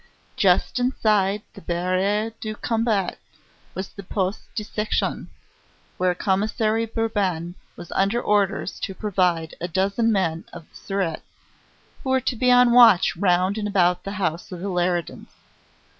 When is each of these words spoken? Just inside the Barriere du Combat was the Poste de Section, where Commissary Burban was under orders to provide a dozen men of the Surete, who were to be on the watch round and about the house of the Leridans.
Just 0.35 0.79
inside 0.79 1.43
the 1.53 1.61
Barriere 1.61 2.31
du 2.39 2.55
Combat 2.55 3.19
was 3.75 3.89
the 3.89 4.01
Poste 4.01 4.47
de 4.55 4.63
Section, 4.63 5.29
where 5.99 6.15
Commissary 6.15 6.87
Burban 6.87 7.53
was 7.75 7.91
under 7.91 8.19
orders 8.19 8.79
to 8.79 8.95
provide 8.95 9.53
a 9.61 9.67
dozen 9.67 10.11
men 10.11 10.43
of 10.51 10.67
the 10.67 10.75
Surete, 10.75 11.21
who 12.03 12.09
were 12.09 12.19
to 12.19 12.35
be 12.35 12.49
on 12.51 12.69
the 12.69 12.73
watch 12.73 13.15
round 13.15 13.59
and 13.59 13.67
about 13.67 14.03
the 14.03 14.13
house 14.13 14.51
of 14.51 14.59
the 14.59 14.71
Leridans. 14.71 15.29